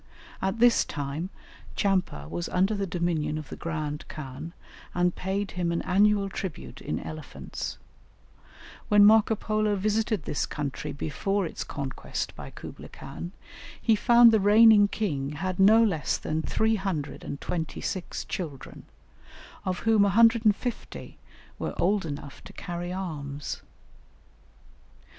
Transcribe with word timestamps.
At 0.41 0.57
this 0.57 0.83
time, 0.83 1.29
Tchampa 1.75 2.27
was 2.27 2.49
under 2.49 2.73
the 2.73 2.87
dominion 2.87 3.37
of 3.37 3.49
the 3.49 3.55
grand 3.55 4.07
khan, 4.07 4.51
and 4.95 5.13
paid 5.15 5.51
him 5.51 5.71
an 5.71 5.83
annual 5.83 6.27
tribute 6.27 6.81
in 6.81 6.99
elephants; 6.99 7.77
when 8.89 9.05
Marco 9.05 9.35
Polo 9.35 9.75
visited 9.75 10.23
this 10.23 10.47
country 10.47 10.91
before 10.91 11.45
its 11.45 11.63
conquest 11.63 12.35
by 12.35 12.49
Kublaï 12.49 12.91
Khan, 12.91 13.31
he 13.79 13.95
found 13.95 14.31
the 14.31 14.39
reigning 14.39 14.87
king 14.87 15.33
had 15.33 15.59
no 15.59 15.83
less 15.83 16.17
than 16.17 16.41
326 16.41 18.25
children, 18.25 18.85
of 19.63 19.79
whom 19.81 20.01
150 20.01 21.17
were 21.59 21.79
old 21.79 22.07
enough 22.07 22.43
to 22.45 22.53
carry 22.53 22.91
arms. 22.91 23.61